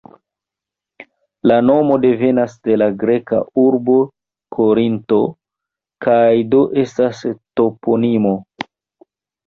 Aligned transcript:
La 1.51 1.57
nomo 1.65 1.97
devenas 2.05 2.55
de 2.69 2.79
la 2.83 2.87
greka 3.05 3.43
urbo 3.67 3.99
Korinto 4.59 5.23
kaj 6.09 6.27
do 6.59 6.67
estas 6.89 7.25
toponimo. 7.61 8.39